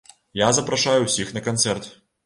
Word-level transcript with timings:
Я 0.41 0.47
запрашаю 0.59 0.99
ўсіх 1.05 1.37
на 1.37 1.47
канцэрт. 1.51 1.97